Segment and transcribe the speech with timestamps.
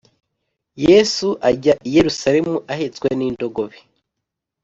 [0.87, 3.77] Yesu ajya i Yerusalemu ahetswe n indogobe